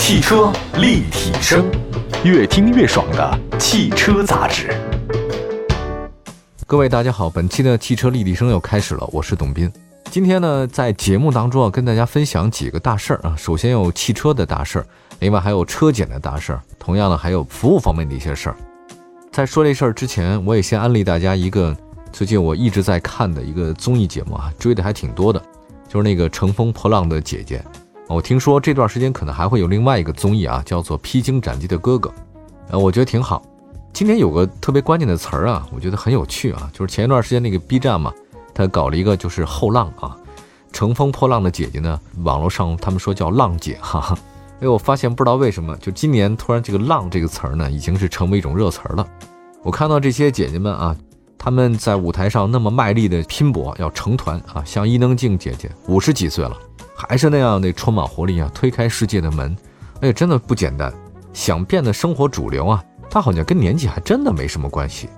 [0.00, 1.70] 汽车立体声，
[2.24, 4.74] 越听越爽的汽车杂志。
[6.66, 9.70] 各位大家好，本期的汽车立体声又开始了，我是董斌。
[10.10, 13.36] 今天呢，在节目当中啊，跟大家分享几个大事儿啊。
[13.36, 14.86] 首先有汽车的大事儿，
[15.20, 18.56] 另外还有车检的大事儿，同样呢还有服务方面的一些事儿。
[19.30, 21.76] 在说这事儿之前，我也先安利大家一个
[22.10, 25.40] 最近我一直在看的一个综艺节目啊，追的还挺多的，
[25.86, 27.62] 就是那个《乘风破浪的姐姐》。
[28.14, 32.10] 我听说这段时间可能还会有另外一个综艺啊，叫做《披荆斩棘的哥哥》，
[32.70, 33.40] 呃，我觉得挺好。
[33.92, 38.12] 今天有个特别关键的词儿啊，我觉得很有趣啊，就是前一段时间那个 B 站嘛，
[38.52, 40.16] 他搞了一个就是后浪啊，
[40.72, 44.18] 乘风破浪的姐姐呢，网络上他们说叫浪姐，哈哈。
[44.60, 49.06] 哎，我发现不知道为什么，就今年突然这个“浪”这个词儿呢，已经是成为一种热词儿了。
[49.62, 50.96] 我看到这些姐姐们啊，
[51.38, 56.56] 她们在舞台上那么卖力的拼搏，要成团啊，像伊能静姐姐五十几岁了。
[57.08, 59.56] 还是那样的充满活力啊，推开世界的门，
[60.00, 60.92] 哎，真的不简单。
[61.32, 65.08] 想变得生活主流啊，他好像跟年纪还真的没什么关系。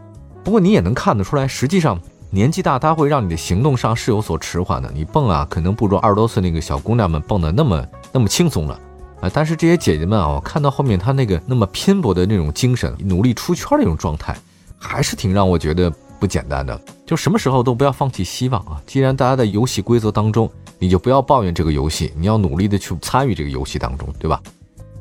[0.44, 4.90] 不过你也能看得出来，实际上年纪大，它会让你的行动上是有所迟缓的。
[4.94, 8.78] 你蹦啊，可能不如二十多岁那个小姑娘们蹦的那么那么轻松了
[9.20, 9.30] 啊。
[9.32, 14.36] 但是这些姐姐们啊，我看到后面她那个那么拼搏的那种精神，努力出圈的那种状态，
[14.78, 16.80] 还是挺让我觉得不简单的。
[17.04, 18.80] 就什么时候都不要放弃希望啊！
[18.86, 20.50] 既然大家在游戏规则当中。
[20.82, 24.42] 你就不要抱怨这个游戏，你要努力的去参与这个游戏当中，对吧？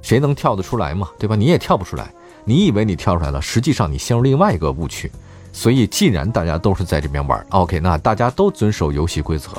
[0.04, 1.10] 谁能跳得出来嘛？
[1.18, 1.36] 对吧？
[1.36, 2.14] 你也跳不出来。
[2.46, 5.12] 你以为你跳出来了，实际上你陷入另外一个误区。
[5.52, 9.50] 所以，既然大家都是在这边玩，OK，那大家都遵守游戏规则，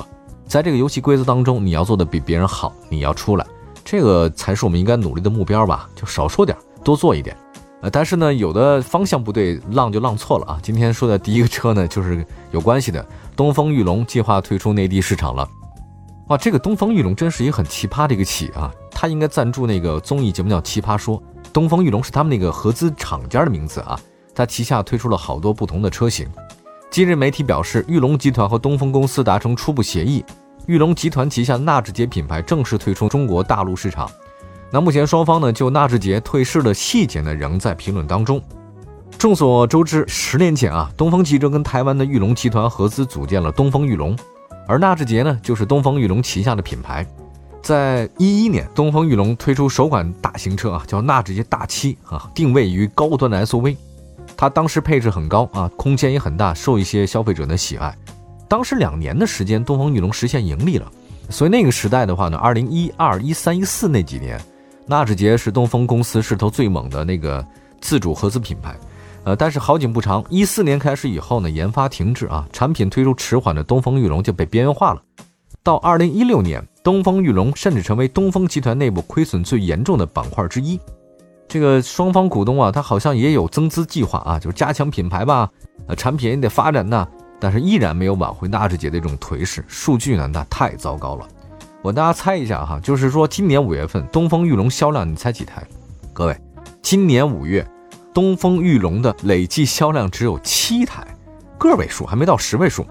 [0.47, 3.45] 在这个游戏规则当中，你要做的比别人好，你要出来，
[3.83, 5.89] 这个才是我们应该努力的目标吧？
[5.93, 7.35] 就少说点，多做一点。
[7.81, 10.59] 呃，但是呢，有的方向不对，浪就浪错了啊。
[10.63, 15.45] 今天说的第一个车呢，就是有关系的，东风裕隆计划退出内地市场了。
[16.27, 18.71] 哇，这个东风裕隆真是一个很奇葩的一个企啊！
[18.89, 21.17] 他应该赞助那个综艺节目叫《奇葩说》。
[21.51, 23.99] 东风裕隆是他们那个合资厂家的名字啊，
[24.33, 26.25] 他旗下推出了好多不同的车型。
[26.89, 30.23] 今日媒体表示，裕隆集团和东风公司达成初步协议，
[30.65, 34.09] 裕隆集团旗下纳智捷品牌正式退出中国大陆市场。
[34.71, 38.41] 那目前双方呢就纳智捷退市的细节呢仍在评论当中。
[39.17, 44.17] 众所周知，十年前啊，东风汽车跟台湾的裕隆集团合资组建了东风裕隆。
[44.67, 47.05] 而纳智捷呢，就是东风裕隆旗下的品牌。
[47.61, 53.77] 在一一年，东风裕隆推出首款大型车啊，叫纳智捷大七啊，定位于高端的 SUV。
[54.35, 57.95] 它当时配置很高啊，空间也很大，受一些消费者的喜爱。
[58.47, 60.91] 当时两年的时间，东风裕隆实现盈利了。
[61.29, 64.39] 所以那个时代的话呢，二零一二、一三、一四那几年，
[64.85, 67.45] 纳智捷是东风公司势头最猛的那个
[67.79, 68.75] 自主合资品牌。
[69.25, 75.01] 呃，但是好景不长，一四年开始以后呢，研发停滞啊，产品推出迟缓的东风裕隆就被边缘化了。
[75.63, 80.77] 到二零一六年，东风裕隆甚至成为东风集团内部亏损最严重的板块之一。
[81.47, 85.49] 这个双方股东啊，他好像也有增资计划啊，就是加强品牌吧，
[85.87, 87.07] 呃，产品也得发展呐，
[87.39, 89.63] 但是依然没有挽回纳智捷的这种颓势。
[89.69, 91.25] 数据呢，那太糟糕了。
[91.81, 95.65] 我大家猜一下哈，就是说今年五月份东风裕隆销量，你猜几台？
[96.11, 96.37] 各位，
[96.81, 97.65] 今年五月。
[98.13, 101.05] 东风裕隆的累计销量只有七台，
[101.57, 102.85] 个位数还没到十位数，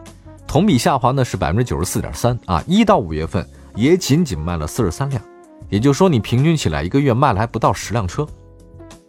[0.48, 2.62] 同比下滑呢是百分之九十四点三啊！
[2.66, 3.46] 一到五月份
[3.76, 5.22] 也仅仅卖了四十三辆，
[5.68, 8.26] 也就是说你平均起来一个月卖了还不到十辆车。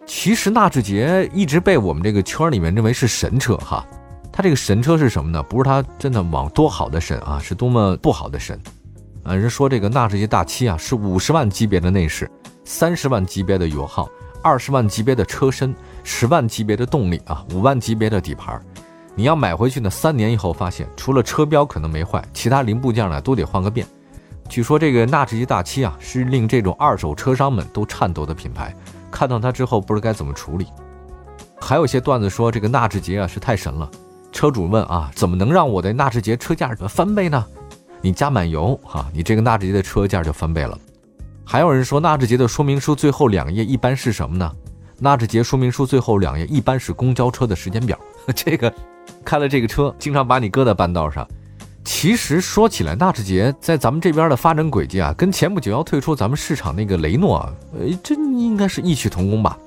[0.06, 3.84] 其实纳智捷一直被我们这个圈里面认为是神车哈，
[4.31, 5.41] 它这个神车是什么呢？
[5.41, 8.59] 不是它真的往多好的神啊，是多么不好的神
[9.23, 9.34] 啊！
[9.34, 12.29] 人说这个纳智捷大七啊是五十万级别的内饰，
[12.63, 14.07] 三十万级别的油耗。
[14.46, 15.73] 二十万级别的车身，
[16.03, 18.62] 十万级别的动力啊，五万级别的底盘，
[19.16, 23.88] 你要买回去呢，三年以后发现，除了车标可能没坏，其他零部件呢都得换个遍。
[24.50, 28.75] 据说这个纳智捷大七啊，是令这种二手车商们都颤抖的品牌，
[29.09, 30.68] 看到它之后不知该怎么处理。
[31.59, 33.90] 还有些段子说这个纳智捷啊是太神了，
[34.31, 37.46] 车主问啊，怎么能让我的纳智捷车价翻倍呢？
[38.02, 40.78] 你加满油哈，你这个纳智捷的车价就翻倍了。
[41.46, 44.52] 还有人说，纳智捷的说明书最后两页一般是什么呢？
[45.03, 48.00] 纳智捷说明书最后两页一般是公交车的时间表。
[48.34, 48.73] 这个
[49.26, 51.28] 开了这个车，经常把你搁在半道上。
[51.84, 59.58] 其实说起来，纳智捷在咱们这边的发展轨迹啊，跟前不久要退出咱们市场那个雷诺啊，呃，这应该是异曲同工吧。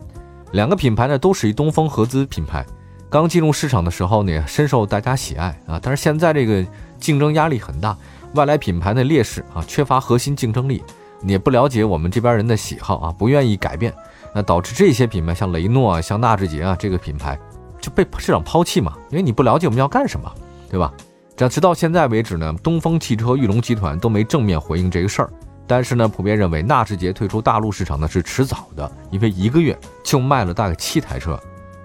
[0.53, 2.65] 两个品牌呢，都属于东风合资品牌，
[3.11, 5.79] 刚进入市场的时候呢，深受大家喜爱啊。
[5.83, 6.65] 但是现在这个
[6.99, 7.95] 竞争压力很大，
[8.33, 10.83] 外来品牌的劣势啊，缺乏核心竞争力。
[11.25, 13.93] 也不了解我们这边人的喜好啊，不愿意改变，
[14.37, 17.41] 那导致这些品牌像雷诺啊、像纳智捷啊这个品牌
[17.81, 18.93] 就被市场抛弃嘛？
[19.09, 20.31] 因为你不了解我们要干什么，
[20.69, 20.93] 对吧？
[21.35, 25.31] 这直到现在为止呢，东风汽车、裕隆集团都没正面回应这个事儿，
[25.67, 29.75] 但是呢，普遍认为纳智捷退出大陆市场呢是迟早的，因为一个月
[30.05, 31.41] 就卖了大概七台车，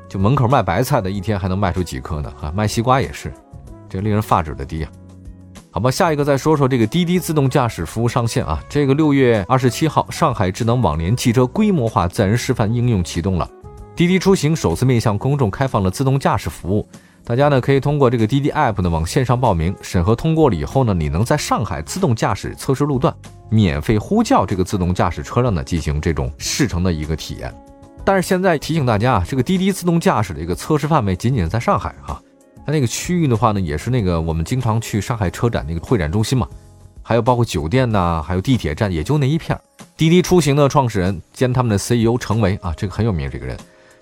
[0.09, 2.33] 就门口卖白菜的一天还能卖出几颗呢？
[2.41, 3.33] 啊，卖西瓜也是，
[3.87, 4.91] 这令人发指的低啊！
[5.73, 13.49] 好吧，下一个再说说这个滴滴自动驾驶服务上线啊，这个六月二十七号，上海智能网联汽车规模化自然示范应用启动了，
[13.95, 16.85] 滴滴出行首次面向公众开放了自动驾驶服务。
[17.23, 23.15] 大家呢可以通过这个滴滴 app 呢往线上报名，审核通过了以后呢，你能在上海自动驾驶测试路段
[23.49, 27.49] 免费呼叫这个自动驾驶车辆呢进行这种试乘的一个体验。
[28.03, 32.21] 但是现在提醒大家啊，这个滴滴自动驾驶的一个测试范围仅仅在上海啊，
[32.71, 36.47] 那个区域的话呢，也是那个我们经常去上海车展那个会展中心嘛，
[37.03, 39.59] 还有包括酒店呐，还有地铁站，也就那一片。
[39.97, 43.55] 滴滴出行的创始人兼他们的 CEO 程维啊，这个很有名这个人。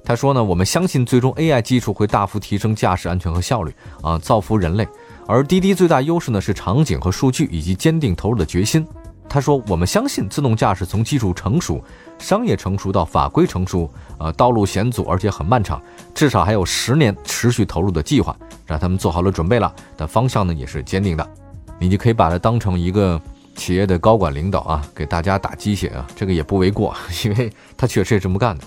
[0.06, 4.88] 他说呢，我们相信最终 AI 技术会大幅提升驾驶安全和效率啊，造福人类。
[5.28, 8.88] 而滴滴最大优势呢是场景和数据以及坚定投入的决心。
[9.30, 11.82] 他说，我们相信自动驾驶从技术成熟、
[12.18, 15.80] 商业成熟到法规成熟，啊，道路险阻而且很漫长，
[16.16, 18.36] 至少还有十年持续投入的计划，
[18.66, 19.72] 让他们做好了准备了。
[19.96, 21.30] 但方向呢也是坚定的，
[21.78, 23.22] 你就可以把它当成一个
[23.56, 28.64] 企业的高管领导啊，给大家打鸡血啊，这个也不为过，因为他确实也这么干的。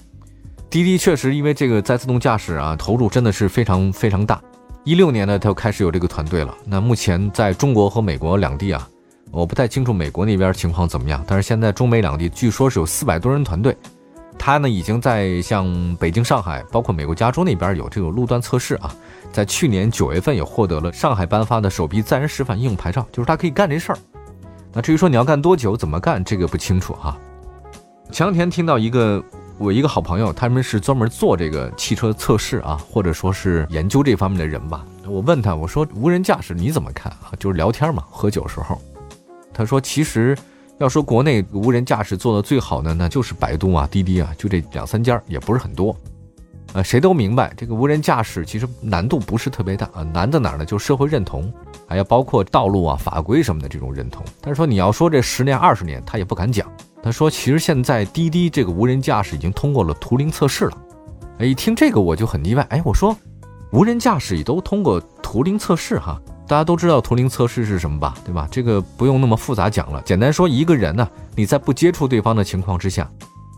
[0.71, 4.41] 滴滴确实因为这个在自动驾驶啊投入真的是非常非常大。
[4.85, 6.55] 一六年呢，他就开始有这个团队了。
[6.65, 8.89] 那目前在中国和美国两地啊，
[9.33, 13.75] 我不太清楚美国那边情况怎么样，但是现在中美两地据说是有四百多人团队。
[14.39, 18.95] 他呢已经在像北京、上海，包括美国加州那边有这个路段测试啊。
[19.33, 23.99] 在去年九月份也获得了上海颁发的首批自然示范应用牌照，就是他可以干这事儿。
[24.73, 27.17] 那至于说你要干多久、怎么干，这个不清楚哈。
[28.11, 29.23] 前两天听到一个。
[29.59, 34.85] 我一个好朋友，他们是专门做这个汽车测试啊，或者说是研究这方面的人吧。
[35.07, 37.31] 我问他，我说无人驾驶你怎么看啊？
[37.39, 38.81] 就是聊天嘛，喝酒时候。
[39.53, 40.37] 他说，其实
[40.79, 45.97] 要说国内无人驾驶做的最好的，那就是百度啊、滴滴啊，就这两三家，也不是很多。
[46.75, 50.65] 呃，谁都明白，这个无人驾驶其实难度不是特别大啊，难在哪儿呢？
[50.65, 51.53] 就社会认同，
[51.87, 54.25] 还要包括道路啊、法规什么的这种认同。
[54.41, 56.67] 但是说你要说这十年、二十年，他也不敢讲。
[57.03, 60.79] 他说：“其实现在滴滴这个无人驾驶已经通过了图灵测试了。”
[61.39, 62.63] 哎，一听这个我就很意外。
[62.71, 63.15] 哎，我说，
[63.73, 66.17] 无人驾驶也都通过图灵测试哈？
[66.47, 68.15] 大家都知道图灵测试是什么吧？
[68.25, 68.47] 对吧？
[68.51, 70.03] 这个不用那么复杂讲了。
[70.03, 73.11] 简单说，一个人呢，你在不接触对方的情况之下，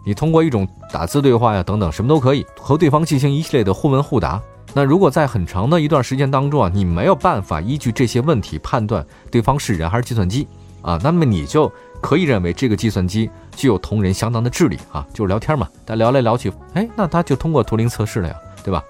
[0.04, 4.40] 你通过一种打字对话呀等等什么都可以和对方进行一系列的互问互答。
[4.72, 10.46] 那如果在很长的一段时间当中啊，你没有办法依据这些问题判断对方是人还是计算机
[10.82, 11.70] 啊，那么你就。
[12.04, 18.84] 可以认为这个计算机具有同人相当的智力啊，就是聊天嘛，但聊来聊去，哎，那他就通过图灵测试了呀，对吧？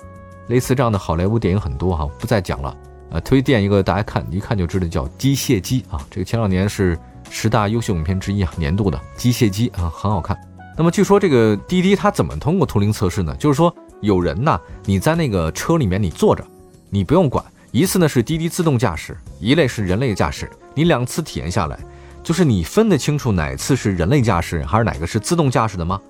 [0.48, 2.76] 类似这样的好莱坞电影很多哈，不再讲了。
[3.10, 6.98] 呃，推荐一个大家看，一看就知道叫《机械姬》啊，这个前两年是
[7.30, 10.38] 十大优秀影片之一啊，年度的《机械姬》啊，很好看。
[10.76, 13.34] 那么据说这个滴滴它怎么通过图灵测试呢？
[13.36, 16.44] 就是说有人呐，你在那个车里面你坐着，
[16.90, 21.78] 你不用管，一次呢是滴滴自动驾驶，一类是人类驾驶，你两次体验下来。
[22.24, 26.00] 就是你分得清楚哪次是人类驾驶还是哪个是自动驾驶的吗？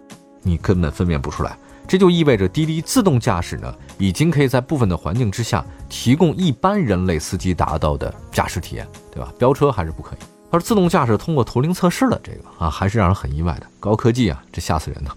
[0.42, 1.58] 你根本分辨不出来。
[1.86, 9.32] 这就意味着滴滴自动驾驶呢，已经可以在部分的环境之下提供一般人类司机达到的驾驶体验，对吧？
[9.38, 10.18] 飙车还是不可以。
[10.50, 13.66] 而自动驾驶通过图灵测试了，这个啊，还是让人很意外的。
[13.80, 15.10] 高科技啊，这吓死人呢。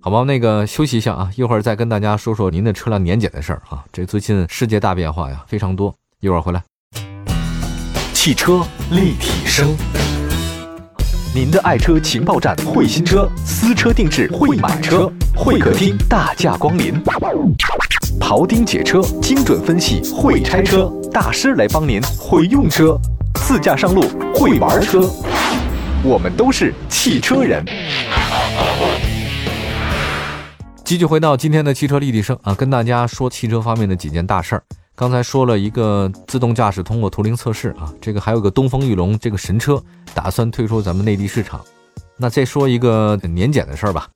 [0.00, 3.82] 好吧，那个休息一下啊，一会儿再跟大家说说您的车辆年检的事儿啊。
[3.92, 5.92] 这最近世界大变化呀，非常多。
[6.20, 6.62] 一会儿回来。
[8.12, 9.76] 汽车立体声。
[11.34, 16.94] 您的爱车情报站，会新车，私车定制，会买车，会客厅大驾光临，
[18.18, 22.98] 庖丁解车，精准分析，会拆车大师来帮您会用车，
[23.34, 24.02] 自驾上路
[24.34, 25.00] 会玩车，
[26.02, 27.62] 我们都是汽车人。
[30.84, 34.62] 继续回到今天的汽车立体声啊，跟大家说汽车方面的几件大事儿。
[34.96, 39.80] 刚才说了一个自动驾驶通过图灵测试啊，这个还有个东风裕隆这个神车
[40.14, 41.62] 打算退出咱们内地市场。
[42.16, 44.08] 那再说一个年检的事儿吧。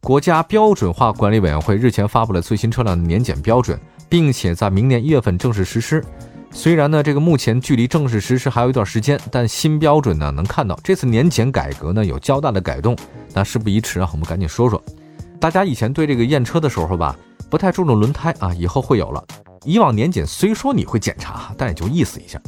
[0.00, 6.04] 国家标准化管理委员会日前发布了最新车辆的年检标准，并且在明年一月份正式实施。
[6.50, 12.96] 虽然呢，这个目前距离正式实施还有一段时间，但新标准呢能看到这次年检改革呢有较大的改动。
[13.32, 14.82] 那事不宜迟啊，我们赶紧说说。
[15.38, 17.16] 大家以前对这个验车的时候吧，
[17.48, 19.24] 不太注重轮胎啊，以后会有了。
[19.64, 22.40] 以往年检虽说你会检查，但也就意思一下。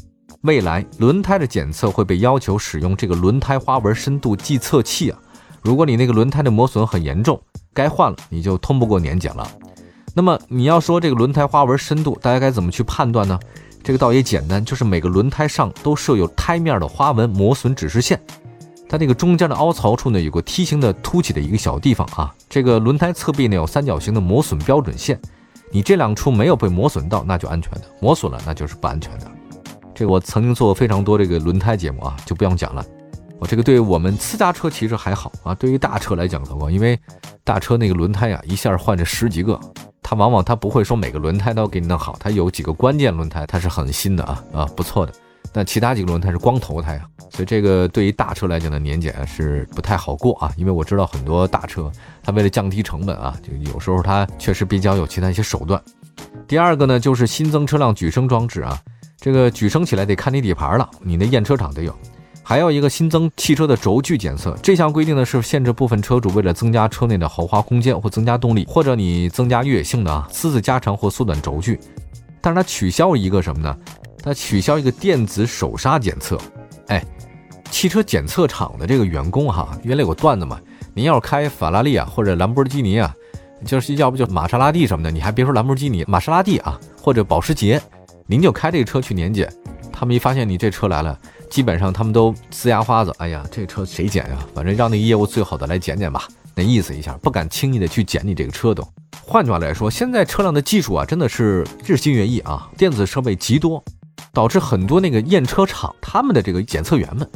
[0.43, 5.19] 未来轮胎的检测会被要求使用这个轮胎花纹深度计测器啊。
[5.61, 7.39] 如果你那个轮胎的磨损很严重，
[7.75, 9.47] 该换了，你就通不过年检了。
[10.15, 13.39] 那么你要说这个轮胎花纹深度，大家该怎么去判断呢？
[13.83, 18.21] 这个倒也简单，就是每个轮胎上都设有胎面的花纹磨损指示线，
[18.89, 25.21] 它那个中间的凹槽处呢有个梯形的凸起的一个小地方啊，这个轮胎侧壁呢有三角形的磨损标准线，
[25.71, 29.31] 你这两处没有被磨损到，那就安全的；磨损了，那就是不安全的。
[29.95, 32.85] 这我曾经做过非常多这个轮胎节目啊，就不用讲了。
[33.39, 36.99] 我这个对我们私家车其实还好啊，对于大车来讲的话，因为
[37.45, 39.59] 大车那个轮胎呀，一下换着十几个，
[40.03, 45.13] 它往往它不会说每个轮胎都给你弄好，它有几个关键轮胎它是很新的啊啊不错的，
[45.53, 51.91] 但其他几个轮胎是光头胎啊，所以这个对于大车来讲的年检是不太好过啊，因为我知道很多大车
[52.23, 55.81] 它为了降低成本啊，就有时候它确实比较有其他一些手段。
[56.47, 58.79] 第二个呢，就是新增车辆举升装置啊，
[59.17, 61.95] 这个举升起来得看你底盘了，你那验车厂得有。
[62.43, 71.79] 还有一个新增汽车的轴距检测，这项规定呢是限制部分车主为了增加车内的豪华空间或增加动力，或者你增加越野性的啊，私自加长或缩短轴距。
[72.41, 73.77] 但是它取消一个什么呢？
[74.23, 76.39] 它取消一个电子手刹检测。
[76.89, 77.05] 哎，
[77.71, 80.61] 汽车检测厂的这个员工哈，原来有个段子嘛，
[80.95, 83.15] 您要是开法拉利啊或者兰博基尼啊，
[83.65, 87.81] 就是要不就玛莎拉蒂什么的，你还别说兰博基尼，玛莎拉蒂啊或者保时捷，
[88.27, 89.53] 您就开这个车去年检，
[89.93, 91.19] 他们一发现你这车来了。
[91.49, 94.39] 基本上他们都呲牙花子，哎呀，这车谁捡呀？
[94.55, 98.87] 反正让那个业务最好的来捡捡吧，那意思一下，不敢轻易的去捡你这个车都。
[99.21, 103.83] 换句话来说，现在车辆的技术啊，真的是日新月异啊，电子设备极多，
[104.33, 107.29] 导致很多那个验车厂他们的这个检测员们，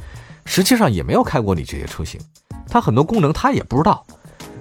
[0.44, 2.20] 实际上也没有开过你这些车型，
[2.68, 4.04] 他很多功能他也不知道，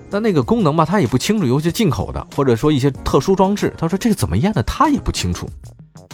[0.09, 5.49] 那那个功能吧，他也不清楚，尤其进口的，或者说一些特殊装置，他说这个怎么验的，他也不清楚。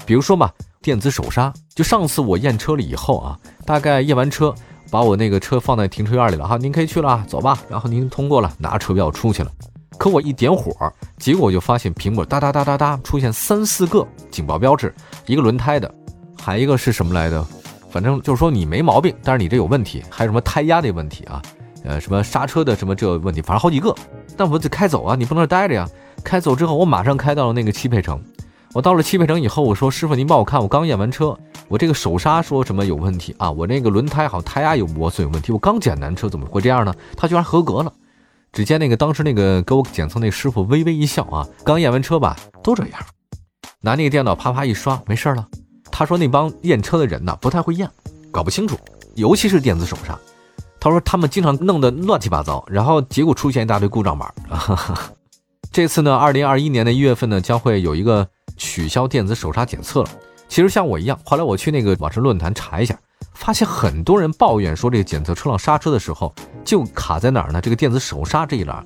[0.05, 0.51] 比如说嘛。
[0.81, 4.55] 电子手刹，就上次我验车了以后啊，大概验完车，
[4.89, 7.59] 把我那个车放在停车院里了哈，您可以去了，走吧。
[7.67, 9.51] 然后您通过了，拿车票出去了。
[9.97, 10.71] 可我一点火，
[11.17, 14.95] 结果就发现屏幕哒哒哒哒哒出现三四个警报标志，
[15.25, 15.93] 一个轮胎的，
[16.41, 17.45] 还一个是什么来的？
[17.91, 21.41] 反正就是说你没毛病，但是你这有问题，还有什么胎压的问题啊？
[21.83, 23.95] 呃，什么刹车的什么这问题，反正好几个。
[24.37, 25.87] 但我得开走啊，你不能待着呀。
[26.23, 28.21] 开走之后，我马上开到了那个汽配城。
[28.73, 31.35] 我到了汽配城以后，我说师傅，您帮我看，我刚验完车，
[31.67, 33.49] 我这个手刹说什么有问题啊？
[33.49, 36.93] 我那个轮胎好像胎压有磨损有问题，我刚检完车怎么会这样呢？
[37.17, 37.91] 他居然合格了。
[38.51, 42.99] 只见那个当时那个给我检测那师傅微微一笑啊，刚验完车吧，都这样。
[43.81, 45.47] 拿那个电脑啪啪一刷，没事了。
[45.99, 47.85] 他说那帮验车的人呢不太会验，
[48.31, 48.79] 搞不清楚，
[49.15, 50.17] 尤其是电子手刹。
[50.79, 54.31] 他说他们经常弄得乱七八糟，然后结果出现一大堆故障码。
[55.73, 58.25] 这次呢，二零二一年的一月份呢，将会有一个。
[58.55, 60.09] 取消电子手刹检测了。
[60.49, 62.97] 其实像我一样，后来我去那个网上论坛查一下，
[63.33, 67.59] 发现很多人抱怨说，这个检测车辆刹车的时候就卡在哪儿呢？
[67.59, 68.85] 这个电子手刹这一栏。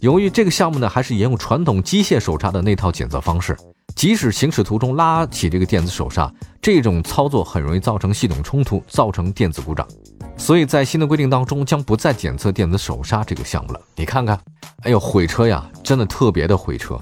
[0.00, 3.56] 由于这个项目呢，还是沿用传统机械手刹的那套检测方式，
[3.96, 9.88] 即使行驶途中拉起这个电子手刹，这种操作很容易造成系统冲突，造成电子故障。
[10.36, 13.80] 所以在新的规定当中，将不再检测电子手刹这个项目了。
[13.94, 14.38] 你看看，
[14.82, 17.00] 哎呦，毁车呀，真的特别的毁车。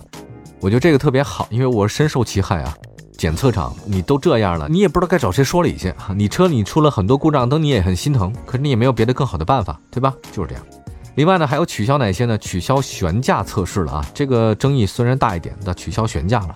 [0.60, 2.72] 我觉得这个特别好，因为我深受其害啊。
[3.18, 5.92] 检测厂你都这样了，你也不知道该找谁说理去。
[6.14, 10.14] 你车你出了很多故障灯，你也很心疼，可是你也没有别的更好的办法，对吧？
[10.30, 10.64] 就是这样。
[11.16, 12.38] 另外呢，还有取消哪些呢？
[12.38, 16.54] 取消悬架测试了啊，这个争议虽然大一点，但取消悬架了。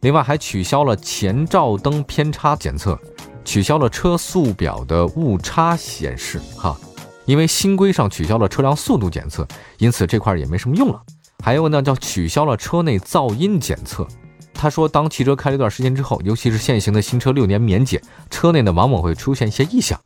[0.00, 2.98] 另外还取消了前照灯偏差检测，
[3.44, 6.76] 取消了车速表的误差显示哈，
[7.24, 9.46] 因为新规上取消了车辆速度检测，
[9.78, 11.02] 因此这块也没什么用了。
[11.44, 14.06] 还有呢，叫取消了车内噪音检测。
[14.54, 19.98] 他说，当汽车开了一段时间之后，尤其是现行的新车六年免检，车内呢往往会出现一些异响。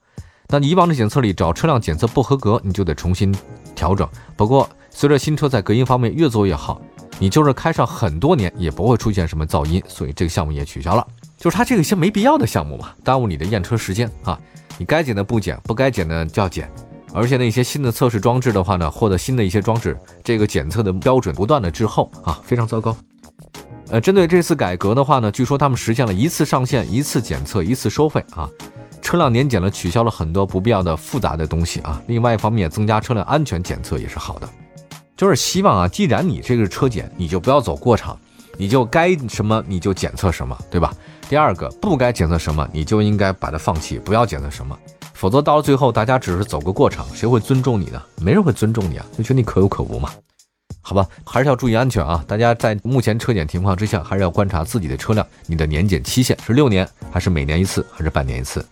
[0.49, 3.34] 那以往的检测里找车辆检测不合格，你就得重新
[3.75, 4.06] 调整。
[4.37, 6.82] 不过，随着新车在隔音方面越做越好，
[7.19, 11.07] 你就是开上很多年也不会出现什么噪音，所以这个项目也取消了。
[11.38, 14.38] 就是它这个些没必要的项目嘛，耽误你的验车时间啊。
[14.78, 16.71] 你该检的不检，不该检的就要检。
[17.12, 22.97] 而且那些新的测试装置的话呢，或者新的一些装置，这个检测的标准不断的滞后啊，非常糟糕。
[23.90, 28.49] 呃，针对这次改革的话呢，据说他们实现了一次上线、一次检测、一次收费啊。
[29.02, 32.00] 车辆年检了，取消了很多不必要的复杂的东西啊。
[32.07, 34.49] 另外一方面，增加车辆安全检测也是好的。
[35.16, 38.19] 就是希望啊，既然你这个车检，你就不要走过场，
[38.57, 40.92] 你就该什么你就检测什么，对吧？
[41.28, 44.76] 第二个，不该检测什么，你就应该把它放弃，不要检测什么。
[45.14, 48.02] 否则到了最后，大家只是走个过场，谁会尊重你呢？
[48.16, 50.11] 没人会尊重你啊，就觉得你可有可无嘛。
[50.81, 52.25] 好吧，还是要注意安全啊！
[52.26, 58.66] 大家在目前车检情况之下，还是要观察自己的车辆，你的年检期限是六年，还是每年一次，还是半年一次？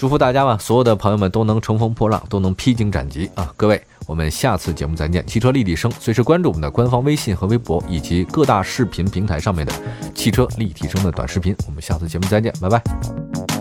[0.00, 3.52] 祝福大家吧，所有的朋友们都能乘风破浪，都能披荆斩棘啊！
[3.54, 5.22] 各位，我们下次节目再见。
[5.26, 9.72] 汽车立体声，随时关注我们的官方微信和微博，以及各大视频平台上面的
[10.14, 11.54] 汽车立体声的短视频。
[11.66, 13.59] 我们下次节目再见，拜拜。